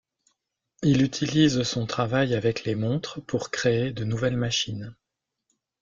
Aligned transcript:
Il 0.81 1.03
utilise 1.03 1.61
son 1.61 1.85
travail 1.85 2.33
avec 2.33 2.63
les 2.63 2.73
montres 2.73 3.21
pour 3.21 3.51
créer 3.51 3.91
de 3.91 4.03
nouvelles 4.03 4.35
machines. 4.35 4.95